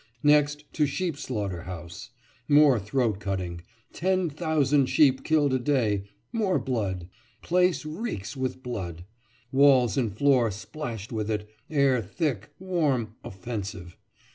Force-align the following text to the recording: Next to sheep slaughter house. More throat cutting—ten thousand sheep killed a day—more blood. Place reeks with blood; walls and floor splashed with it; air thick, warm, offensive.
Next 0.23 0.63
to 0.73 0.87
sheep 0.87 1.15
slaughter 1.15 1.61
house. 1.65 2.09
More 2.47 2.79
throat 2.79 3.19
cutting—ten 3.19 4.31
thousand 4.31 4.87
sheep 4.87 5.23
killed 5.23 5.53
a 5.53 5.59
day—more 5.59 6.57
blood. 6.57 7.07
Place 7.43 7.85
reeks 7.85 8.35
with 8.35 8.63
blood; 8.63 9.05
walls 9.51 9.97
and 9.97 10.11
floor 10.11 10.49
splashed 10.49 11.11
with 11.11 11.29
it; 11.29 11.47
air 11.69 12.01
thick, 12.01 12.49
warm, 12.57 13.13
offensive. 13.23 13.95